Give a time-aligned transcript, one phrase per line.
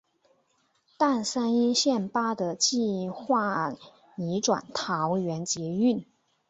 [0.97, 3.75] 但三莺线八德计画
[4.17, 6.03] 移转桃园捷运。